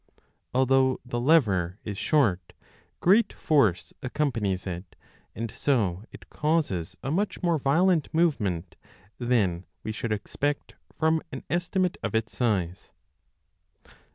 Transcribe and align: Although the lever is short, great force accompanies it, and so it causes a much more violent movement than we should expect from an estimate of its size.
Although 0.51 0.99
the 1.05 1.19
lever 1.19 1.77
is 1.83 1.95
short, 1.95 2.53
great 3.01 3.31
force 3.33 3.93
accompanies 4.01 4.65
it, 4.65 4.95
and 5.35 5.51
so 5.51 6.05
it 6.11 6.27
causes 6.31 6.97
a 7.03 7.11
much 7.11 7.43
more 7.43 7.59
violent 7.59 8.11
movement 8.11 8.77
than 9.19 9.63
we 9.83 9.91
should 9.91 10.11
expect 10.11 10.73
from 10.91 11.21
an 11.31 11.43
estimate 11.51 11.99
of 12.01 12.15
its 12.15 12.35
size. 12.35 12.93